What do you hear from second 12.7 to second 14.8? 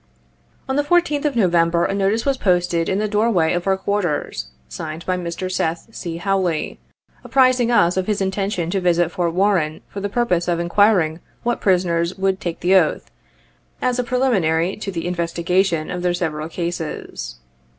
oath, as a preliminary